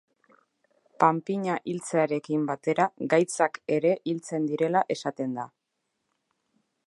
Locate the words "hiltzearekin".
1.73-2.47